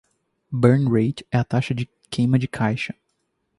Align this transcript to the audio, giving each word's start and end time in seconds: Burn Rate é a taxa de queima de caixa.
Burn 0.51 0.85
Rate 0.89 1.23
é 1.31 1.37
a 1.37 1.43
taxa 1.43 1.75
de 1.75 1.87
queima 2.09 2.39
de 2.39 2.47
caixa. 2.47 2.95